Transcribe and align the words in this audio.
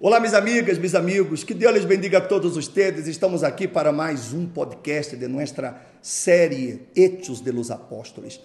Olá, 0.00 0.20
minhas 0.20 0.34
amigas, 0.34 0.78
meus 0.78 0.94
amigos, 0.94 1.42
que 1.42 1.52
Deus 1.52 1.74
les 1.74 1.84
bendiga 1.84 2.18
a 2.18 2.20
todos 2.20 2.56
ustedes. 2.56 3.08
Estamos 3.08 3.42
aqui 3.42 3.66
para 3.66 3.90
mais 3.90 4.32
um 4.32 4.46
podcast 4.46 5.16
de 5.16 5.26
nossa 5.26 5.74
série 6.00 6.82
Hechos 6.94 7.40
de 7.40 7.50
los 7.50 7.68
Apóstolos. 7.68 8.40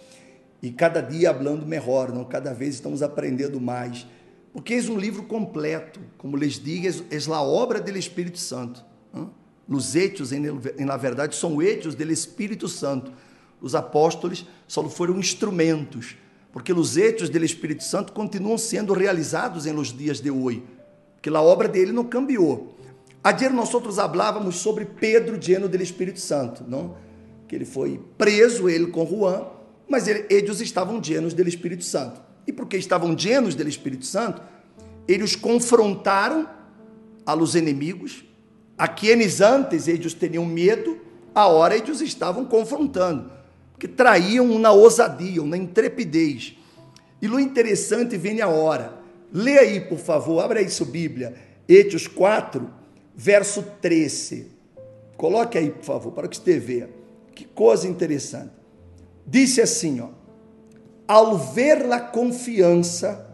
E 0.63 0.71
cada 0.71 0.99
dia 0.99 1.31
falando 1.31 1.63
melhor, 1.63 2.11
não? 2.11 2.25
cada 2.25 2.55
vez 2.55 2.73
estamos 2.73 3.03
aprendendo 3.03 3.61
mais, 3.61 4.07
porque 4.51 4.73
é 4.73 4.81
um 4.91 4.97
livro 4.97 5.21
completo, 5.25 5.99
como 6.17 6.35
les 6.35 6.53
digo, 6.53 6.87
é 6.87 7.31
a 7.31 7.41
obra 7.43 7.79
do 7.79 7.95
Espírito 7.95 8.39
Santo. 8.39 8.83
Os 9.69 9.95
hechos, 9.95 10.31
na 10.79 10.97
verdade, 10.97 11.35
são 11.35 11.61
hechos 11.61 11.93
do 11.93 12.11
Espírito 12.11 12.67
Santo. 12.67 13.13
Os 13.61 13.75
apóstolos 13.75 14.43
só 14.67 14.83
foram 14.89 15.19
instrumentos, 15.19 16.17
porque 16.51 16.73
os 16.73 16.97
hechos 16.97 17.29
do 17.29 17.45
Espírito 17.45 17.83
Santo 17.83 18.11
continuam 18.11 18.57
sendo 18.57 18.91
realizados 18.91 19.67
em 19.67 19.71
los 19.71 19.95
dias 19.95 20.19
de 20.19 20.31
hoje 20.31 20.63
que 21.23 21.29
a 21.29 21.41
obra 21.41 21.69
dele 21.69 21.93
não 21.93 22.03
cambiou. 22.03 22.75
Ayer 23.23 23.53
nós 23.53 23.73
outros 23.73 23.95
falávamos 23.95 24.57
sobre 24.57 24.83
Pedro 24.83 25.39
lleno 25.41 25.69
do 25.69 25.81
Espírito 25.81 26.19
Santo, 26.19 26.65
não? 26.67 26.97
Que 27.47 27.55
ele 27.55 27.63
foi 27.63 27.97
preso, 28.17 28.67
ele 28.67 28.87
com 28.87 29.07
Juan, 29.07 29.45
mas 29.87 30.09
ele, 30.09 30.25
eles 30.29 30.59
estavam 30.59 30.99
llenos 30.99 31.33
do 31.33 31.47
Espírito 31.47 31.85
Santo. 31.85 32.21
E 32.45 32.51
porque 32.51 32.75
estavam 32.75 33.15
llenos 33.15 33.55
do 33.55 33.65
Espírito 33.65 34.05
Santo, 34.05 34.41
eles 35.07 35.33
confrontaram 35.33 36.45
a 37.25 37.33
los 37.33 37.55
inimigos, 37.55 38.25
a 38.77 38.85
quienes 38.85 39.39
antes 39.39 39.87
eles 39.87 40.13
tinham 40.13 40.45
medo, 40.45 40.99
a 41.33 41.47
hora 41.47 41.77
eles 41.77 42.01
estavam 42.01 42.43
confrontando, 42.43 43.31
que 43.79 43.87
traíam 43.87 44.59
na 44.59 44.73
ousadia, 44.73 45.41
na 45.43 45.55
intrepidez. 45.55 46.57
E 47.21 47.29
o 47.29 47.39
interessante 47.39 48.17
vem 48.17 48.41
a 48.41 48.49
hora 48.49 49.02
Lê 49.33 49.57
aí, 49.57 49.79
por 49.81 49.97
favor, 49.97 50.41
abre 50.41 50.59
aí 50.59 50.69
sua 50.69 50.85
Bíblia, 50.85 51.33
Hechos 51.67 52.05
4, 52.05 52.69
verso 53.15 53.63
13. 53.81 54.51
Coloque 55.17 55.57
aí, 55.57 55.71
por 55.71 55.83
favor, 55.83 56.11
para 56.11 56.27
que 56.27 56.37
você 56.37 56.59
veja. 56.59 56.89
Que 57.33 57.43
coisa 57.45 57.87
interessante. 57.87 58.51
Disse 59.25 59.59
assim, 59.59 60.01
ó: 60.01 60.09
Ao 61.07 61.35
ver 61.35 61.91
a 61.91 61.99
confiança 61.99 63.27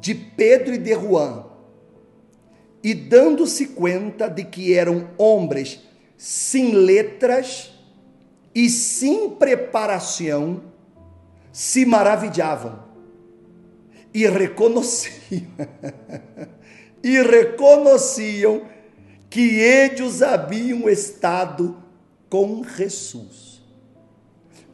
de 0.00 0.14
Pedro 0.14 0.74
e 0.74 0.78
de 0.78 0.94
Juan, 0.94 1.44
e 2.82 2.94
dando-se 2.94 3.66
conta 3.66 4.28
de 4.28 4.44
que 4.44 4.72
eram 4.72 5.10
homens 5.18 5.80
sem 6.16 6.72
letras 6.72 7.74
e 8.54 8.70
sem 8.70 9.28
preparação, 9.28 10.62
se 11.52 11.84
maravilhavam 11.84 12.91
e 14.12 14.26
reconheciam, 14.26 15.46
e 17.02 17.22
reconheciam 17.22 18.62
que 19.30 19.58
eles 19.58 20.22
haviam 20.22 20.88
estado 20.88 21.76
com 22.28 22.62
Jesus. 22.64 23.62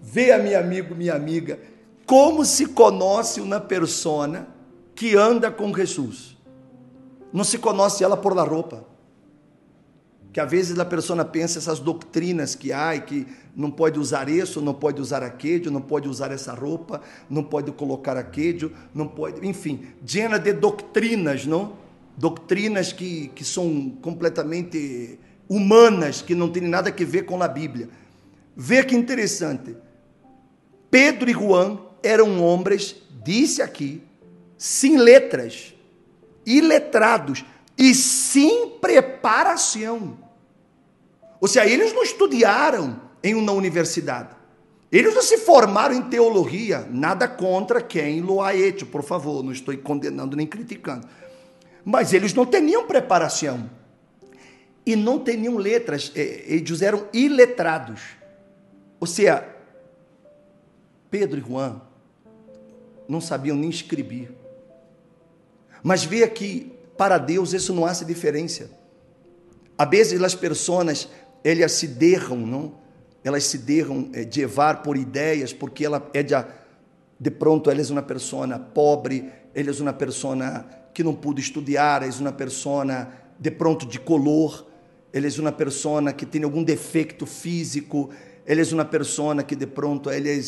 Veja, 0.01 0.39
meu 0.39 0.59
amigo, 0.59 0.95
minha 0.95 1.15
amiga, 1.15 1.61
como 2.07 2.45
se 2.45 2.67
conhece 2.67 3.41
uma 3.41 3.61
persona 3.61 4.49
que 4.95 5.15
anda 5.15 5.51
com 5.51 5.73
Jesus. 5.75 6.37
Não 7.33 7.45
se 7.45 7.59
conhece 7.59 8.03
ela 8.03 8.17
por 8.17 8.35
la 8.35 8.43
roupa 8.43 8.98
que 10.39 10.43
às 10.43 10.49
vezes 10.49 10.79
a 10.79 10.85
pessoa 10.85 11.25
pensa 11.25 11.59
essas 11.59 11.81
doutrinas 11.81 12.55
que 12.55 12.73
há, 12.73 12.97
que 13.01 13.27
não 13.57 13.73
pode 13.73 13.99
usar 13.99 14.29
isso, 14.29 14.61
não 14.61 14.73
pode 14.73 15.03
usar 15.03 15.21
aquele, 15.21 15.69
não 15.69 15.81
pode 15.81 16.09
usar 16.09 16.31
essa 16.31 16.55
roupa, 16.55 17.03
não 17.29 17.43
pode 17.43 17.73
colocar 17.73 18.17
aquele, 18.17 18.73
não 18.95 19.09
pode, 19.09 19.45
enfim, 19.45 19.89
llena 20.09 20.39
de 20.39 20.53
doutrinas, 20.53 21.45
não? 21.45 21.73
Doutrinas 22.17 22.93
que, 22.93 23.33
que 23.35 23.45
são 23.45 23.91
completamente 24.01 25.19
humanas, 25.49 26.23
que 26.23 26.37
não 26.37 26.49
têm 26.49 26.69
nada 26.69 26.89
a 26.89 27.05
ver 27.05 27.25
com 27.25 27.43
a 27.43 27.49
Bíblia. 27.49 27.89
Vê 28.57 28.85
que 28.85 28.95
interessante. 28.95 29.75
Pedro 30.89 31.29
e 31.29 31.33
Juan 31.33 31.81
eram 32.01 32.41
homens, 32.45 32.95
disse 33.25 33.61
aqui, 33.61 34.05
sem 34.57 34.99
letras, 34.99 35.75
iletrados, 36.47 37.45
e 37.77 37.93
sem 37.93 38.71
preparação. 38.81 40.28
Ou 41.41 41.49
seja, 41.49 41.67
eles 41.67 41.93
não 41.93 42.03
estudaram 42.03 43.01
em 43.23 43.35
uma 43.35 43.53
universidade. 43.53 44.37
Eles 44.91 45.15
não 45.15 45.23
se 45.23 45.39
formaram 45.39 45.95
em 45.95 46.03
teologia. 46.03 46.87
Nada 46.91 47.29
contra 47.29 47.81
quem 47.81 48.21
lo 48.21 48.43
ha 48.43 48.55
hecho, 48.55 48.87
por 48.87 49.03
favor. 49.03 49.43
Não 49.43 49.53
estou 49.53 49.77
condenando 49.79 50.37
nem 50.37 50.47
criticando. 50.47 51.07
Mas 51.85 52.13
eles 52.13 52.33
não 52.33 52.47
tinham 52.47 52.87
preparação. 52.87 53.71
E 54.85 54.97
não 54.97 55.23
tinham 55.23 55.57
letras. 55.57 56.11
É, 56.15 56.45
eles 56.47 56.81
eram 56.81 57.07
iletrados. 57.13 58.01
Ou 58.99 59.07
seja, 59.07 59.47
Pedro 61.11 61.39
e 61.39 61.43
Juan 61.43 61.81
não 63.07 63.21
sabiam 63.21 63.57
nem 63.57 63.71
escrever. 63.71 64.35
Mas 65.83 66.05
veja 66.05 66.29
que 66.29 66.73
para 66.97 67.19
Deus 67.19 67.53
isso 67.53 67.73
não 67.75 67.87
hace 67.87 68.05
diferença. 68.05 68.71
A 69.77 69.85
vezes 69.85 70.21
as 70.23 70.35
pessoas 70.35 71.09
elas 71.43 71.73
se 71.73 71.87
derram, 71.87 72.39
não? 72.39 72.75
Elas 73.23 73.45
se 73.45 73.59
derram 73.59 74.09
é, 74.13 74.25
de 74.25 74.41
levar 74.41 74.83
por 74.83 74.97
ideias, 74.97 75.53
porque 75.53 75.85
ela 75.85 76.09
é 76.15 76.23
de, 76.23 76.35
de 77.19 77.31
pronto, 77.31 77.71
ela 77.71 77.81
é 77.81 77.85
uma 77.91 78.03
pessoa 78.03 78.59
pobre, 78.59 79.31
ela 79.55 79.71
é 79.71 79.83
uma 79.83 79.93
pessoa 79.93 80.65
que 80.95 81.03
não 81.03 81.15
pude 81.15 81.41
estudar, 81.41 82.03
ela 82.03 82.13
é 82.13 82.21
uma 82.21 82.33
pessoa 82.33 83.09
de 83.39 83.51
pronto 83.51 83.87
de 83.87 83.99
color, 83.99 84.67
ela 85.13 85.27
é 85.27 85.41
uma 85.41 85.53
pessoa 85.53 86.13
que 86.13 86.27
tem 86.27 86.43
algum 86.43 86.63
defeito 86.63 87.27
físico, 87.27 88.11
ela 88.47 88.61
é 88.61 88.75
uma 88.75 88.85
pessoa 88.85 89.43
que 89.43 89.55
de 89.55 89.67
pronto 89.67 90.11
ela 90.11 90.29
é, 90.29 90.41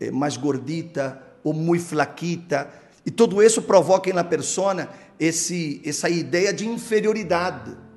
é 0.00 0.10
mais 0.10 0.36
gordita 0.36 1.22
ou 1.42 1.52
muito 1.52 1.84
flaquita, 1.84 2.68
e 3.06 3.10
tudo 3.10 3.42
isso 3.42 3.62
provoca 3.62 4.12
na 4.12 4.24
pessoa 4.24 4.88
esse, 5.18 5.80
essa 5.84 6.10
ideia 6.10 6.52
de 6.52 6.68
inferioridade 6.68 7.87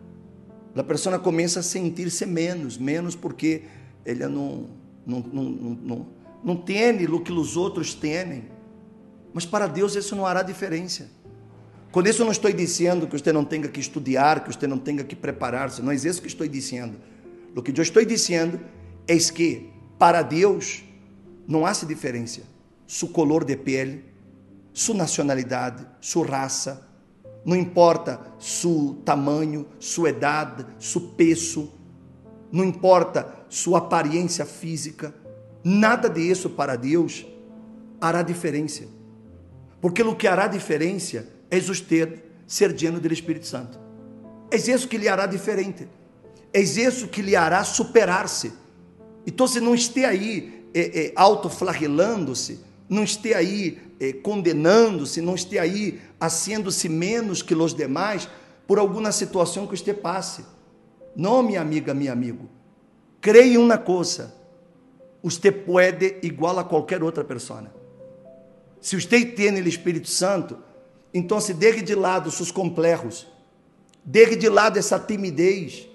a 0.76 0.84
pessoa 0.84 1.20
começa 1.20 1.59
a 1.59 1.64
sentir-se 1.64 2.26
menos, 2.26 2.78
menos 2.78 3.16
porque 3.16 3.64
ela 4.06 4.30
não, 4.30 4.70
não, 5.06 5.20
não, 5.20 5.44
não, 5.44 6.08
não 6.44 6.56
tem 6.56 7.06
o 7.06 7.20
que 7.20 7.32
os 7.32 7.58
outros 7.58 7.94
têm. 7.94 8.46
Mas 9.34 9.46
para 9.46 9.68
Deus 9.68 9.96
isso 9.96 10.16
não 10.16 10.26
hará 10.26 10.42
diferença. 10.42 11.09
Com 11.92 12.02
isso 12.02 12.24
não 12.24 12.32
estou 12.32 12.52
dizendo 12.52 13.06
que 13.06 13.18
você 13.18 13.34
não 13.34 13.44
tenha 13.44 13.68
que 13.68 13.80
estudar, 13.80 14.44
que 14.44 14.56
você 14.56 14.66
não 14.66 14.78
tenha 14.78 15.04
que 15.04 15.16
preparar-se, 15.16 15.82
não 15.82 15.92
é 15.92 15.96
isso 15.96 16.22
que 16.22 16.28
estou 16.28 16.48
dizendo. 16.48 16.98
O 17.53 17.62
que 17.62 17.78
eu 17.78 17.84
estou 17.84 18.03
dizendo 18.06 18.59
é 19.06 19.18
que 19.18 19.70
para 20.00 20.22
Deus 20.22 20.84
não 21.46 21.66
há 21.66 21.72
diferença. 21.74 22.44
Sua 22.88 23.09
color 23.09 23.44
de 23.44 23.58
pele, 23.58 24.06
sua 24.74 24.96
nacionalidade, 24.96 25.86
sua 26.00 26.26
raça, 26.26 26.88
não 27.44 27.56
importa 27.56 28.19
seu 28.40 28.97
tamanho, 29.03 29.66
sua 29.79 30.09
idade, 30.09 30.66
seu 30.79 31.02
peso, 31.02 31.72
não 32.52 32.63
importa 32.63 33.46
sua 33.50 33.79
aparência 33.79 34.46
física, 34.46 35.13
nada 35.63 36.09
disso 36.09 36.50
para 36.50 36.75
Deus 36.75 37.25
hará 38.00 38.22
diferença. 38.22 38.84
Porque 39.79 40.03
o 40.03 40.16
que 40.16 40.28
hará 40.28 40.47
diferença 40.47 41.28
é 41.50 41.59
você 41.59 42.22
ser 42.46 42.72
lleno 42.72 43.00
do 43.00 43.12
Espírito 43.12 43.47
Santo. 43.47 43.79
É 44.52 44.58
isso 44.58 44.88
que 44.88 44.97
lhe 44.97 45.08
hará 45.08 45.25
diferente. 45.25 45.88
É 46.53 46.59
isso 46.59 47.08
que 47.08 47.22
lhe 47.22 47.35
hará 47.35 47.63
superar-se. 47.63 48.53
Então, 49.25 49.47
se 49.47 49.59
não 49.59 49.73
esteja 49.73 50.09
aí 50.09 50.66
é, 50.73 51.06
é, 51.06 51.13
autoflagelando-se, 51.16 52.59
não 52.90 53.03
esteja 53.03 53.38
aí 53.38 53.79
é, 54.00 54.12
condenando-se, 54.12 55.22
não 55.22 55.35
esteja 55.35 55.62
aí 55.62 56.02
haciendo-se 56.22 56.88
menos 56.88 57.42
que 57.42 57.56
os 57.56 57.74
demais 57.74 58.30
por 58.68 58.78
alguma 58.78 59.12
situação 59.12 59.66
que 59.66 59.76
você 59.76 59.91
passe. 59.91 60.46
Não, 61.16 61.41
minha 61.41 61.59
amiga, 61.59 61.96
meu 61.96 62.14
amigo. 62.14 62.47
Creia 63.20 63.56
em 63.56 63.58
uma 63.58 63.78
coisa. 63.78 64.32
Você 65.23 65.52
pode 65.52 66.18
igual 66.22 66.59
a 66.59 66.64
qualquer 66.64 67.02
outra 67.03 67.23
pessoa. 67.23 67.73
Se 68.79 69.00
você 69.00 69.26
tem 69.26 69.52
o 69.59 69.68
Espírito 69.68 70.08
Santo, 70.08 70.59
então 71.12 71.41
se 71.41 71.56
deixe 71.56 71.82
de 71.82 71.96
lado 71.96 72.29
seus 72.29 72.52
complexos. 72.52 73.28
Deixe 74.06 74.35
de 74.35 74.47
lado 74.47 74.78
essa 74.78 75.00
timidez. 75.00 75.88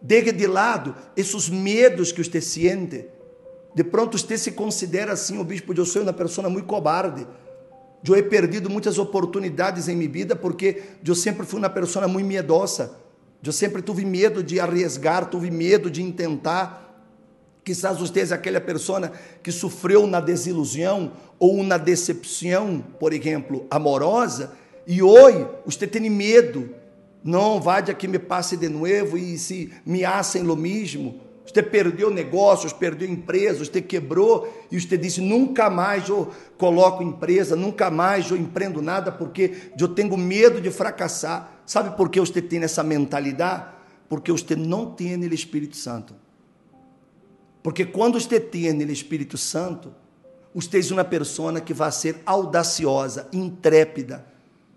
Deixe 0.00 0.32
de 0.32 0.46
lado 0.46 0.94
esses 1.14 1.48
medos 1.50 2.10
que 2.10 2.24
você 2.24 2.40
sente. 2.40 3.04
De 3.74 3.84
pronto 3.84 4.18
você 4.18 4.38
se 4.38 4.52
considera 4.52 5.12
assim, 5.12 5.38
o 5.38 5.44
bispo, 5.44 5.74
eu 5.74 5.84
sou 5.84 6.02
uma 6.02 6.12
pessoa 6.12 6.48
muito 6.48 6.66
cobarde 6.66 7.26
eu 8.06 8.16
he 8.16 8.22
perdido 8.22 8.70
muitas 8.70 8.98
oportunidades 8.98 9.88
em 9.88 9.96
minha 9.96 10.10
vida 10.10 10.36
porque 10.36 10.82
eu 11.04 11.14
sempre 11.14 11.46
fui 11.46 11.58
uma 11.58 11.70
pessoa 11.70 12.06
muito 12.06 12.26
miedosa. 12.26 12.96
Eu 13.42 13.52
sempre 13.52 13.82
tive 13.82 14.04
medo 14.04 14.42
de 14.42 14.60
arriesgar, 14.60 15.28
tive 15.28 15.50
medo 15.50 15.90
de 15.90 16.12
tentar. 16.12 16.84
Quizás 17.64 17.98
você 17.98 18.20
é 18.20 18.34
aquela 18.34 18.60
pessoa 18.60 19.12
que 19.42 19.52
sofreu 19.52 20.06
na 20.06 20.20
desilusão 20.20 21.12
ou 21.38 21.62
na 21.62 21.76
decepção, 21.76 22.82
por 22.98 23.12
exemplo, 23.12 23.66
amorosa, 23.70 24.52
e 24.86 25.02
hoje 25.02 25.46
você 25.66 25.86
tem 25.86 26.08
medo 26.08 26.74
Não 27.22 27.60
vade 27.60 27.94
que 27.94 28.06
me 28.06 28.18
passe 28.18 28.56
de 28.56 28.68
novo 28.68 29.18
e 29.18 29.36
se 29.38 29.72
me 29.84 30.04
hacen 30.04 30.44
lo 30.44 30.56
mesmo. 30.56 31.20
Você 31.50 31.62
perdeu 31.62 32.10
negócios, 32.10 32.74
perdeu 32.74 33.08
empresas, 33.08 33.68
você 33.68 33.80
quebrou 33.80 34.52
e 34.70 34.78
você 34.78 34.98
disse: 34.98 35.22
nunca 35.22 35.70
mais 35.70 36.06
eu 36.06 36.30
coloco 36.58 37.02
empresa, 37.02 37.56
nunca 37.56 37.90
mais 37.90 38.30
eu 38.30 38.36
empreendo 38.36 38.82
nada 38.82 39.10
porque 39.10 39.70
eu 39.80 39.88
tenho 39.88 40.14
medo 40.16 40.60
de 40.60 40.70
fracassar. 40.70 41.50
Sabe 41.64 41.96
por 41.96 42.10
que 42.10 42.20
você 42.20 42.42
tem 42.42 42.62
essa 42.62 42.82
mentalidade? 42.82 43.64
Porque 44.10 44.30
você 44.30 44.54
não 44.54 44.90
tem 44.90 45.16
o 45.16 45.34
Espírito 45.34 45.76
Santo. 45.76 46.14
Porque 47.62 47.86
quando 47.86 48.20
você 48.20 48.38
tem 48.38 48.70
o 48.76 48.90
Espírito 48.90 49.38
Santo, 49.38 49.94
você 50.54 50.80
é 50.80 50.92
uma 50.92 51.04
pessoa 51.04 51.58
que 51.62 51.72
vai 51.72 51.90
ser 51.90 52.20
audaciosa, 52.26 53.26
intrépida, 53.32 54.26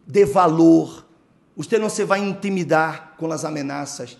de 0.07 0.23
valor. 0.23 1.05
Você 1.55 1.77
não 1.77 1.89
se 1.89 2.05
vai 2.05 2.19
intimidar 2.19 3.15
com 3.17 3.29
as 3.29 3.43
ameaças. 3.43 4.17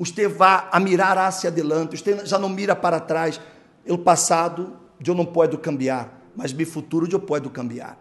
Você 0.00 0.26
vai 0.26 0.66
a 0.72 0.80
mirar 0.80 1.18
hacia 1.18 1.50
adelante. 1.50 1.94
Você 1.94 2.24
já 2.24 2.38
não 2.38 2.48
mira 2.48 2.74
para 2.74 2.98
trás. 2.98 3.38
O 3.86 3.98
passado 3.98 4.74
eu 5.06 5.14
não 5.14 5.26
posso 5.26 5.58
cambiar, 5.58 6.30
mas 6.34 6.54
meu 6.54 6.66
futuro 6.66 7.06
eu 7.12 7.20
posso 7.20 7.50
cambiar. 7.50 8.00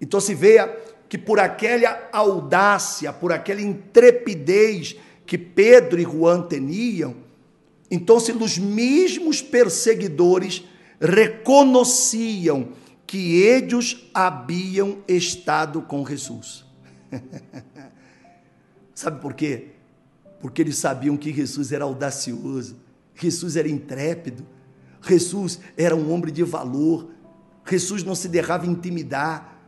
Então 0.00 0.18
se 0.18 0.34
veja 0.34 0.74
que 1.06 1.18
por 1.18 1.38
aquela 1.38 2.08
audácia, 2.10 3.12
por 3.12 3.32
aquela 3.32 3.60
intrepidez 3.60 4.96
que 5.26 5.36
Pedro 5.36 6.00
e 6.00 6.04
Juan 6.04 6.46
tinham, 6.48 7.16
então 7.90 8.18
se 8.18 8.32
os 8.32 8.56
mesmos 8.56 9.42
perseguidores 9.42 10.64
reconheciam 10.98 12.70
que 13.06 13.42
eles 13.42 14.08
haviam 14.14 15.00
estado 15.06 15.82
com 15.82 16.06
Jesus. 16.06 16.64
Sabe 18.94 19.20
por 19.20 19.34
quê? 19.34 19.73
Porque 20.44 20.60
eles 20.60 20.76
sabiam 20.76 21.16
que 21.16 21.32
Jesus 21.32 21.72
era 21.72 21.84
audacioso, 21.84 22.76
Jesus 23.14 23.56
era 23.56 23.66
intrépido, 23.66 24.44
Jesus 25.00 25.58
era 25.74 25.96
um 25.96 26.12
homem 26.12 26.30
de 26.30 26.42
valor, 26.42 27.08
Jesus 27.66 28.04
não 28.04 28.14
se 28.14 28.28
deixava 28.28 28.66
intimidar, 28.66 29.58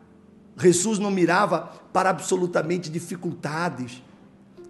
Jesus 0.54 0.98
não 0.98 1.10
mirava 1.10 1.60
para 1.94 2.10
absolutamente 2.10 2.90
dificuldades. 2.90 4.02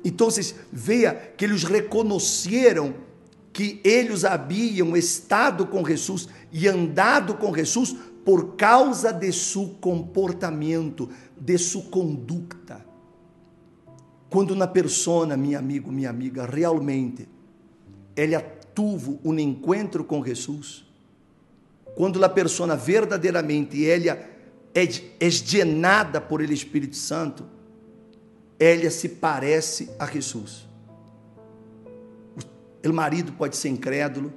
Então, 0.05 0.29
veja 0.73 1.12
que 1.37 1.44
eles 1.44 1.64
reconheceram 1.64 2.94
que 3.52 3.81
eles 3.82 4.25
haviam 4.25 4.97
estado 4.97 5.67
com 5.67 5.85
Jesus 5.85 6.29
e 6.52 6.69
andado 6.69 7.35
com 7.35 7.52
Jesus 7.52 7.97
por 8.25 8.55
causa 8.55 9.12
de 9.12 9.32
seu 9.32 9.70
comportamento, 9.81 11.11
de 11.37 11.59
sua 11.59 11.82
conduta. 11.82 12.86
Quando 14.28 14.50
uma 14.52 14.67
pessoa, 14.67 15.37
meu 15.37 15.58
amigo, 15.58 15.90
minha 15.93 16.11
amiga, 16.11 16.46
realmente 16.46 17.28
ela 18.14 18.40
tuvo 18.40 19.20
um 19.25 19.38
encontro 19.38 20.05
com 20.05 20.25
Jesus, 20.25 20.84
quando 21.94 22.23
a 22.25 22.28
pessoa 22.28 22.76
verdadeiramente 22.76 23.88
ela 23.88 24.19
é, 24.75 24.84
é 24.84 25.28
llenada 25.50 26.20
por 26.20 26.40
ele 26.40 26.52
Espírito 26.52 26.96
Santo, 26.96 27.46
ela 28.58 28.90
se 28.90 29.08
parece 29.08 29.90
a 29.99 30.06
Jesus. 30.06 30.67
O 32.84 32.93
marido 32.93 33.32
pode 33.32 33.56
ser 33.56 33.69
incrédulo, 33.69 34.32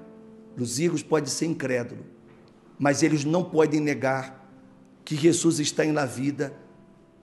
os 0.57 0.77
filhos 0.77 1.03
podem 1.03 1.29
ser 1.29 1.45
incrédulos, 1.45 2.05
mas 2.77 3.03
eles 3.03 3.23
não 3.23 3.43
podem 3.43 3.79
negar 3.79 4.49
que 5.05 5.15
Jesus 5.15 5.59
está 5.59 5.83
na 5.85 6.05
vida 6.05 6.53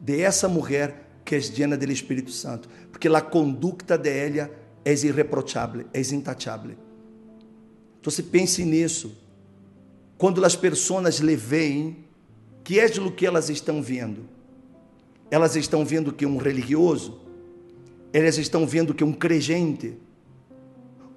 de 0.00 0.20
essa 0.20 0.48
mulher 0.48 1.05
que 1.26 1.34
é 1.34 1.38
llena 1.40 1.76
do 1.76 1.90
Espírito 1.90 2.30
Santo, 2.30 2.68
porque 2.92 3.08
a 3.08 3.20
conduta 3.20 3.98
de 3.98 4.08
ela 4.08 4.50
é 4.84 4.92
irreprochável, 4.94 5.84
é 5.92 6.00
intachável. 6.00 6.76
Então, 8.00 8.12
se 8.12 8.22
pense 8.22 8.64
nisso. 8.64 9.12
Quando 10.16 10.42
as 10.44 10.54
pessoas 10.54 11.18
lhe 11.18 11.34
veem, 11.34 12.04
que 12.62 12.78
é 12.78 12.86
o 12.86 13.10
que 13.10 13.26
elas 13.26 13.50
estão 13.50 13.82
vendo? 13.82 14.28
Elas 15.28 15.56
estão 15.56 15.84
vendo 15.84 16.12
que 16.12 16.24
um 16.24 16.36
religioso? 16.36 17.20
Elas 18.12 18.38
estão 18.38 18.64
vendo 18.64 18.94
que 18.94 19.02
um 19.02 19.12
crente? 19.12 19.98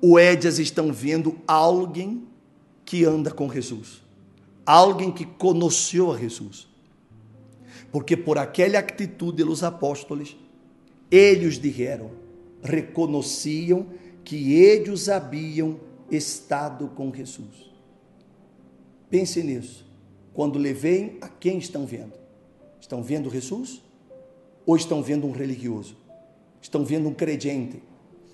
Ou 0.02 0.18
elas 0.18 0.58
estão 0.58 0.92
vendo 0.92 1.38
alguém 1.48 2.28
que 2.84 3.06
anda 3.06 3.30
com 3.30 3.52
Jesus? 3.54 4.02
Alguém 4.66 5.12
que 5.12 5.26
conheceu 5.26 6.12
a 6.12 6.18
Jesus? 6.18 6.69
Porque 7.92 8.16
por 8.16 8.38
aquela 8.38 8.80
atitude 8.80 9.44
dos 9.44 9.64
apóstolos, 9.64 10.38
eles 11.10 11.60
disseram, 11.60 12.12
reconheciam 12.62 13.88
que 14.24 14.54
eles 14.54 15.10
haviam 15.10 15.80
estado 16.12 16.88
com 16.90 17.14
Jesus. 17.14 17.72
Pense 19.10 19.42
nisso. 19.42 19.88
Quando 20.34 20.60
levem, 20.60 21.18
a 21.22 21.28
quem 21.28 21.58
estão 21.58 21.86
vendo? 21.86 22.14
Estão 22.80 23.02
vendo 23.02 23.30
Jesus? 23.30 23.82
Ou 24.66 24.76
estão 24.76 25.02
vendo 25.02 25.26
um 25.26 25.32
religioso? 25.32 25.98
Estão 26.62 26.86
vendo 26.86 27.10
um 27.10 27.14
credente? 27.14 27.82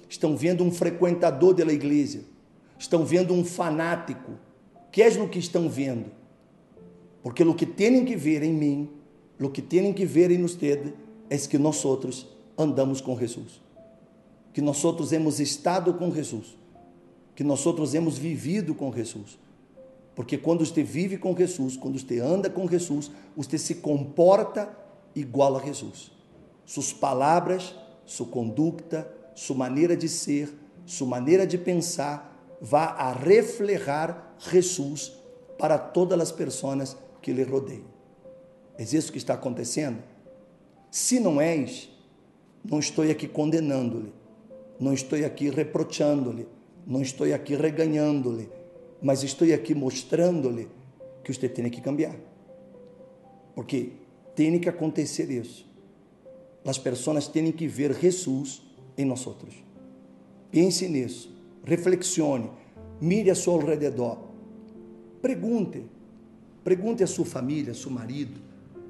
Estão 0.09 0.35
vendo 0.35 0.63
um 0.63 0.71
frequentador 0.71 1.53
da 1.53 1.71
igreja? 1.71 2.21
Estão 2.77 3.05
vendo 3.05 3.33
um 3.33 3.43
fanático? 3.45 4.33
Que 4.91 5.01
é 5.01 5.07
o 5.21 5.29
que 5.29 5.39
estão 5.39 5.69
vendo? 5.69 6.11
Porque 7.23 7.43
o 7.43 7.55
que 7.55 7.65
têm 7.65 8.05
que 8.05 8.15
ver 8.15 8.43
em 8.43 8.53
mim 8.53 8.89
lo 9.37 9.49
que 9.49 9.61
têm 9.61 9.93
que 9.93 10.05
ver 10.05 10.31
em 10.31 10.43
ustedes 10.43 10.93
é 11.29 11.37
que 11.37 11.57
nós 11.57 11.83
outros 11.83 12.27
andamos 12.57 13.01
com 13.01 13.17
Jesus, 13.17 13.61
que 14.53 14.61
nós 14.61 14.83
outros 14.85 15.11
hemos 15.11 15.39
estado 15.39 15.93
com 15.93 16.11
Jesus, 16.11 16.57
que 17.35 17.43
nós 17.43 17.65
outros 17.65 17.93
hemos 17.93 18.17
vivido 18.17 18.73
com 18.73 18.91
Jesus. 18.93 19.37
Porque 20.15 20.37
quando 20.37 20.65
você 20.65 20.81
vive 20.81 21.17
com 21.17 21.35
Jesus, 21.35 21.75
quando 21.75 21.99
você 21.99 22.19
anda 22.19 22.49
com 22.49 22.67
Jesus, 22.67 23.11
você 23.35 23.57
se 23.57 23.75
comporta 23.75 24.69
igual 25.13 25.57
a 25.57 25.61
Jesus. 25.61 26.11
Suas 26.65 26.93
palavras, 26.93 27.75
sua 28.05 28.25
conduta, 28.25 29.11
sua 29.35 29.57
maneira 29.57 29.97
de 29.97 30.07
ser, 30.07 30.49
sua 30.85 31.07
maneira 31.07 31.45
de 31.45 31.57
pensar, 31.57 32.57
vai 32.61 32.85
a 32.85 33.11
reflejar 33.11 34.35
Jesus 34.39 35.11
para 35.57 35.77
todas 35.77 36.19
as 36.19 36.31
pessoas 36.31 36.95
que 37.21 37.33
lhe 37.33 37.43
rodeiam. 37.43 37.94
É 38.77 38.83
isso 38.83 39.11
que 39.11 39.17
está 39.17 39.33
acontecendo? 39.33 40.01
Se 40.91 41.19
não 41.19 41.39
és, 41.39 41.89
não 42.63 42.79
estou 42.79 43.09
aqui 43.09 43.27
condenando-lhe, 43.27 44.13
não 44.79 44.93
estou 44.93 45.23
aqui 45.25 45.49
reprochando-lhe, 45.49 46.47
não 46.85 47.01
estou 47.01 47.31
aqui 47.33 47.55
reganhando-lhe, 47.55 48.49
mas 49.01 49.23
estou 49.23 49.51
aqui 49.53 49.73
mostrando-lhe 49.73 50.67
que 51.23 51.33
você 51.33 51.49
tem 51.49 51.69
que 51.69 51.81
cambiar. 51.81 52.15
Porque 53.53 53.93
tem 54.35 54.59
que 54.59 54.67
acontecer 54.67 55.29
isso. 55.31 55.65
As 56.65 56.77
pessoas 56.77 57.27
têm 57.27 57.51
que 57.51 57.67
ver 57.67 57.93
Jesus 57.93 58.61
em 58.97 59.05
nós 59.05 59.25
outros. 59.25 59.55
Pense 60.51 60.87
nisso, 60.87 61.33
reflexione, 61.63 62.49
mire 62.99 63.29
a 63.29 63.35
seu 63.35 63.57
redor, 63.57 64.17
pergunte, 65.21 65.83
pergunte 66.63 67.03
a 67.03 67.07
sua 67.07 67.25
família, 67.25 67.71
a 67.71 67.75
seu 67.75 67.91
marido, 67.91 68.39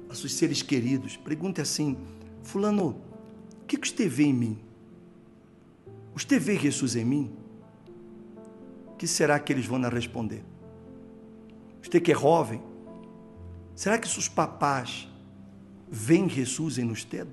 a 0.08 0.14
seus 0.14 0.34
seres 0.34 0.62
queridos, 0.62 1.16
pergunte 1.16 1.60
assim: 1.60 1.96
Fulano, 2.42 3.00
o 3.62 3.66
que, 3.66 3.76
você 3.76 4.08
vê 4.08 4.24
em 4.24 4.32
mim? 4.32 4.58
Você 6.14 6.38
vê 6.38 6.58
Jesus 6.58 6.96
em 6.96 7.04
mim? 7.04 7.32
O 8.92 8.96
que 8.96 9.06
será 9.06 9.38
que 9.38 9.52
eles 9.52 9.66
vão 9.66 9.80
responder? 9.82 10.44
Você 11.82 12.00
que 12.00 12.12
é 12.12 12.14
jovem, 12.14 12.62
será 13.74 13.98
que 13.98 14.08
seus 14.08 14.28
papás 14.28 15.08
veem 15.88 16.28
Jesus 16.28 16.78
em 16.78 16.88
você? 16.88 17.26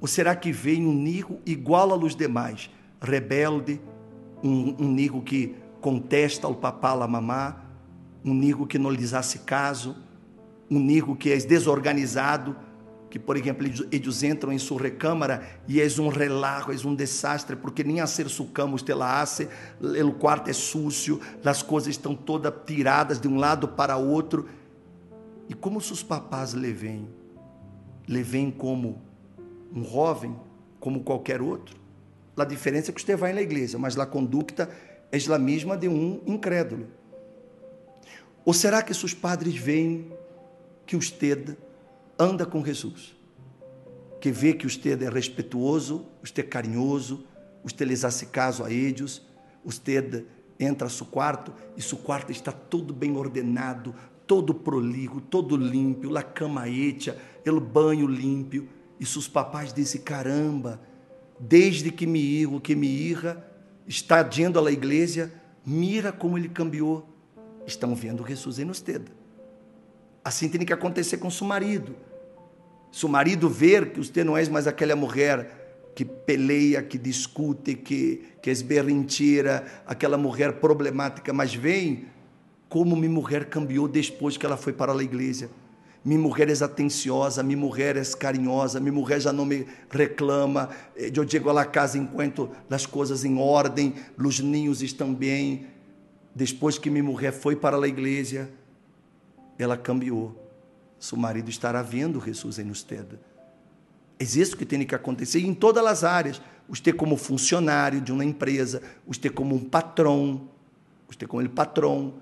Ou 0.00 0.06
será 0.06 0.36
que 0.36 0.52
veem 0.52 0.86
um 0.86 0.92
nigo 0.92 1.40
igual 1.44 1.92
aos 1.92 2.14
demais, 2.14 2.70
rebelde, 3.00 3.80
um, 4.42 4.84
um 4.84 4.92
nigo 4.92 5.22
que 5.22 5.54
contesta 5.80 6.46
ao 6.46 6.54
papá, 6.54 6.92
à 6.92 7.08
mamá, 7.08 7.64
um 8.24 8.34
nigo 8.34 8.66
que 8.66 8.78
não 8.78 8.90
lhes 8.90 9.14
hace 9.14 9.40
caso, 9.40 9.96
nego 10.68 11.14
que 11.16 11.32
é 11.32 11.36
desorganizado, 11.36 12.56
que, 13.08 13.18
por 13.18 13.36
exemplo, 13.36 13.66
eles 13.90 14.22
entram 14.22 14.52
em 14.52 14.58
sua 14.58 14.82
recâmara 14.82 15.42
e 15.66 15.80
é 15.80 15.86
um 15.98 16.08
relajo, 16.08 16.72
é 16.72 16.86
um 16.86 16.94
desastre, 16.94 17.56
porque 17.56 17.84
nem 17.84 18.00
a 18.00 18.06
ser 18.06 18.28
sucamos 18.28 18.82
te 18.82 18.92
la 18.92 19.22
hace, 19.22 19.48
o 19.80 20.12
quarto 20.12 20.50
é 20.50 20.52
sucio, 20.52 21.20
as 21.44 21.62
coisas 21.62 21.90
estão 21.90 22.14
todas 22.14 22.52
tiradas 22.66 23.20
de 23.20 23.28
um 23.28 23.36
lado 23.36 23.68
para 23.68 23.96
outro. 23.96 24.48
E 25.48 25.54
como 25.54 25.80
seus 25.80 26.02
papás 26.02 26.52
lhe 26.52 26.72
veem? 26.72 27.08
Lhe 28.08 28.22
veem 28.22 28.50
como 28.50 29.00
um 29.72 29.84
jovem, 29.84 30.34
como 30.80 31.02
qualquer 31.02 31.40
outro? 31.40 31.76
A 32.36 32.44
diferença 32.44 32.90
é 32.90 32.94
que 32.94 33.00
você 33.00 33.16
vai 33.16 33.32
na 33.32 33.40
igreja, 33.40 33.78
mas 33.78 33.98
a 33.98 34.04
conduta 34.04 34.68
é 35.10 35.18
a 35.32 35.38
mesma 35.38 35.76
de 35.76 35.88
um 35.88 36.20
incrédulo. 36.26 36.86
Ou 38.44 38.52
será 38.52 38.82
que 38.82 38.92
seus 38.92 39.14
padres 39.14 39.56
veem 39.56 40.12
que 40.86 40.96
usted 40.96 41.56
anda 42.18 42.46
com 42.46 42.64
Jesus. 42.64 43.16
que 44.20 44.32
vê 44.32 44.52
que 44.52 44.66
usted 44.66 45.00
é 45.02 45.08
respetuoso, 45.08 46.06
usted 46.22 46.44
é 46.44 46.48
carinhoso, 46.48 47.24
usted 47.62 47.86
les 47.86 48.04
hace 48.04 48.26
caso 48.26 48.64
a 48.64 48.72
eles, 48.72 49.22
usted 49.64 50.24
entra 50.58 50.88
a 50.88 50.90
seu 50.90 51.06
quarto 51.06 51.52
e 51.76 51.82
seu 51.82 51.98
quarto 51.98 52.32
está 52.32 52.50
todo 52.50 52.92
bem 52.92 53.16
ordenado, 53.16 53.94
todo 54.26 54.52
prolijo, 54.52 55.20
todo 55.20 55.56
limpo, 55.56 56.16
a 56.16 56.22
cama 56.22 56.68
hecha, 56.68 57.16
o 57.46 57.60
banho 57.60 58.06
limpo. 58.08 58.66
E 58.98 59.06
seus 59.06 59.28
papais 59.28 59.72
dizem: 59.72 60.00
caramba, 60.00 60.80
desde 61.38 61.92
que 61.92 62.04
me 62.04 62.18
irro, 62.18 62.60
que 62.60 62.74
me 62.74 62.88
irra, 62.88 63.46
está 63.86 64.24
dizendo 64.24 64.58
à 64.58 64.72
igreja, 64.72 65.32
mira 65.64 66.10
como 66.10 66.36
ele 66.36 66.48
cambiou. 66.48 67.08
Estão 67.66 67.94
vendo 67.94 68.26
Jesus 68.26 68.58
em 68.58 68.70
usted. 68.70 69.02
Assim 70.26 70.48
tem 70.48 70.66
que 70.66 70.72
acontecer 70.72 71.18
com 71.18 71.30
seu 71.30 71.46
marido. 71.46 71.94
Se 72.90 73.06
o 73.06 73.08
marido 73.08 73.48
ver 73.48 73.92
que 73.92 73.98
você 73.98 74.24
não 74.24 74.36
é 74.36 74.44
mais 74.48 74.66
aquela 74.66 74.96
mulher 74.96 75.92
que 75.94 76.04
peleia, 76.04 76.82
que 76.82 76.98
discute, 76.98 77.76
que, 77.76 78.24
que 78.42 78.50
esberrintira, 78.50 79.64
aquela 79.86 80.18
mulher 80.18 80.54
problemática, 80.54 81.32
mas 81.32 81.54
vem 81.54 82.06
como 82.68 82.96
minha 82.96 83.08
mulher 83.08 83.44
cambiou 83.44 83.86
depois 83.86 84.36
que 84.36 84.44
ela 84.44 84.56
foi 84.56 84.72
para 84.72 84.92
a 84.92 85.00
igreja. 85.00 85.48
Minha 86.04 86.18
mulher 86.18 86.50
é 86.50 86.64
atenciosa, 86.64 87.40
minha 87.44 87.56
mulher 87.56 87.96
é 87.96 88.02
carinhosa, 88.04 88.80
minha 88.80 88.92
mulher 88.92 89.20
já 89.20 89.32
não 89.32 89.44
me 89.44 89.64
reclama. 89.88 90.70
Eu 90.96 91.28
chego 91.28 91.50
à 91.50 91.64
casa 91.64 91.98
enquanto 91.98 92.50
as 92.68 92.84
coisas 92.84 93.24
em 93.24 93.38
ordem, 93.38 93.94
os 94.18 94.40
ninhos 94.40 94.82
estão 94.82 95.14
bem. 95.14 95.66
Depois 96.34 96.78
que 96.78 96.90
minha 96.90 97.04
mulher 97.04 97.32
foi 97.32 97.54
para 97.54 97.76
a 97.76 97.86
igreja, 97.86 98.50
ela 99.58 99.76
cambiou. 99.76 100.34
Seu 100.98 101.18
marido 101.18 101.50
estará 101.50 101.82
vendo 101.82 102.20
Jesus 102.20 102.58
em 102.58 102.70
usted. 102.70 103.06
É 104.18 104.24
isso 104.24 104.56
que 104.56 104.64
tem 104.64 104.84
que 104.84 104.94
acontecer 104.94 105.40
em 105.40 105.54
todas 105.54 105.84
as 105.84 106.04
áreas. 106.04 106.40
Você 106.68 106.92
como 106.92 107.16
funcionário 107.16 108.00
de 108.00 108.12
uma 108.12 108.24
empresa, 108.24 108.82
você 109.06 109.28
como 109.28 109.54
um 109.54 109.64
patrão, 109.64 110.48
você 111.06 111.26
como 111.26 111.42
ele 111.42 111.48
patrão, 111.48 112.14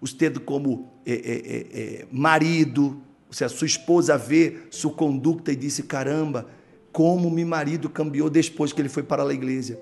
você 0.00 0.30
como 0.30 0.92
é, 1.06 1.12
é, 1.12 1.16
é, 1.16 2.00
é, 2.02 2.06
marido, 2.10 3.00
se 3.30 3.44
a 3.44 3.48
sua 3.48 3.66
esposa 3.66 4.18
vê 4.18 4.62
sua 4.70 4.92
conduta 4.92 5.52
e 5.52 5.56
disse, 5.56 5.84
caramba, 5.84 6.46
como 6.92 7.30
meu 7.30 7.46
marido 7.46 7.88
cambiou 7.88 8.28
depois 8.28 8.72
que 8.72 8.80
ele 8.80 8.88
foi 8.88 9.02
para 9.02 9.22
a 9.22 9.32
igreja. 9.32 9.80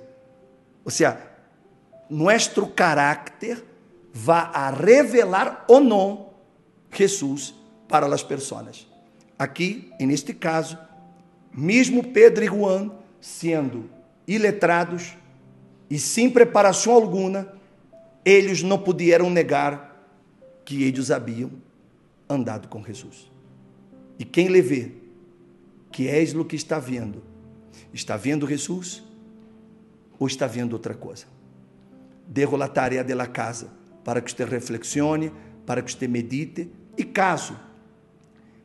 Ou 0.85 0.91
seja, 0.91 1.19
nosso 2.11 2.67
caráter 2.69 3.65
vai 4.13 4.51
a 4.53 4.71
revelar 4.71 5.65
ou 5.67 5.81
não 5.81 6.34
Jesus 6.99 7.55
para 7.89 8.07
as 8.07 8.23
pessoas. 8.23 8.87
Aqui, 9.39 9.91
neste 10.01 10.33
caso, 10.33 10.79
mesmo 11.53 12.03
Pedro 12.13 12.45
e 12.45 12.49
Juan, 12.49 12.91
sendo 13.21 13.89
iletrados 14.27 15.17
e 15.89 15.99
sem 15.99 16.31
preparação 16.31 16.93
alguma, 16.93 17.53
eles 18.25 18.63
não 18.63 18.79
puderam 18.79 19.29
negar 19.31 20.09
que 20.65 20.83
eles 20.83 21.11
haviam 21.11 21.51
andado 22.29 22.69
com 22.69 22.83
Jesus. 22.83 23.31
E 24.19 24.25
quem 24.25 24.49
lhe 24.49 24.63
vê, 24.63 24.93
que 25.93 26.09
és 26.09 26.35
o 26.35 26.45
que 26.45 26.57
está 26.57 26.79
vendo, 26.79 27.23
está 27.93 28.17
vendo 28.17 28.47
Jesus 28.47 29.03
ou 30.19 30.27
está 30.27 30.47
vendo 30.47 30.73
outra 30.73 30.95
coisa? 30.95 31.27
Dejo 32.27 32.61
a 32.61 32.69
tarefa 32.69 33.05
de 33.05 33.15
la 33.15 33.27
casa 33.27 33.69
para 34.03 34.21
que 34.21 34.31
você 34.31 34.45
reflexione, 34.45 35.31
para 35.67 35.83
que 35.83 35.93
você 35.93 36.09
medite 36.09 36.71
e 36.97 37.05
caso 37.05 37.57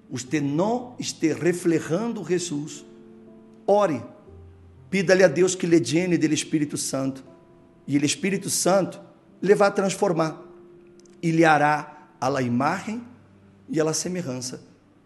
você 0.09 0.41
não 0.41 0.95
esteja 0.97 1.37
reflejando 1.37 2.23
Jesus, 2.23 2.83
ore, 3.67 4.01
pida-lhe 4.89 5.23
a 5.23 5.27
Deus 5.27 5.53
que 5.53 5.67
lhe 5.67 5.79
llene 5.79 6.17
do 6.17 6.25
Espírito 6.33 6.77
Santo, 6.77 7.23
e 7.87 7.97
o 7.97 8.05
Espírito 8.05 8.49
Santo 8.49 8.99
lhe 9.41 9.53
vai 9.53 9.71
transformar 9.73 10.41
e 11.21 11.31
lhe 11.31 11.45
hará 11.45 12.09
a 12.19 12.41
imagem 12.41 13.03
e 13.67 13.79
a 13.79 13.93
semelhança 13.93 14.61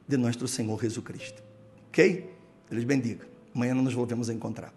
de 0.07 0.17
nosso 0.17 0.47
Senhor 0.47 0.81
Jesus 0.81 1.05
Cristo. 1.05 1.43
Ok? 1.89 2.29
Deus 2.69 2.83
bendiga. 2.83 3.27
Amanhã 3.53 3.73
nos 3.73 3.93
volvemos 3.93 4.29
a 4.29 4.33
encontrar. 4.33 4.73